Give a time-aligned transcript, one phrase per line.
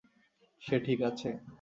[0.61, 1.29] সে ঠিক আছে?